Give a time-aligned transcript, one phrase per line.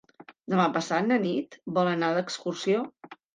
[0.53, 2.81] Demà passat na Nit vol anar d'excursió.